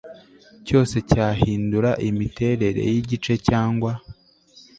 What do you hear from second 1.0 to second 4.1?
cyahindura imiterere y igice cyangwa